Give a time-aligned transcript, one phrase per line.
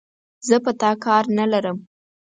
[0.47, 1.77] زه په تا کار نه لرم،